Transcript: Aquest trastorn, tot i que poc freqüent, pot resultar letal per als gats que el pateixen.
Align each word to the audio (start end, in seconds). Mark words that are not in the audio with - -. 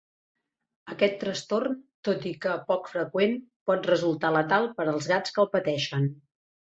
Aquest 0.93 1.17
trastorn, 1.23 1.75
tot 2.07 2.25
i 2.29 2.31
que 2.45 2.55
poc 2.69 2.89
freqüent, 2.93 3.35
pot 3.73 3.85
resultar 3.91 4.31
letal 4.37 4.65
per 4.81 4.87
als 4.95 5.11
gats 5.13 5.37
que 5.37 5.45
el 5.45 5.51
pateixen. 5.57 6.09